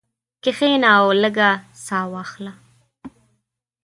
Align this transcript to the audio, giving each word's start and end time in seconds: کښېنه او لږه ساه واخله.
کښېنه 0.43 0.89
او 0.99 1.07
لږه 1.21 1.49
ساه 1.85 2.05
واخله. 2.13 2.53